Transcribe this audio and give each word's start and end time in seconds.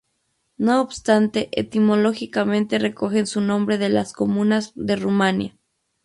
No 0.57 0.81
obstante, 0.81 1.49
etimológicamente 1.51 2.79
recogen 2.79 3.27
su 3.27 3.39
nombre 3.39 3.77
de 3.77 3.89
las 3.89 4.13
comunas 4.13 4.71
de 4.73 4.95
Rumania. 4.95 5.59